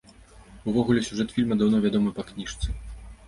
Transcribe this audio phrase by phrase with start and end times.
[0.71, 2.67] Увогуле, сюжэт фільма даўно вядомы па кніжцы.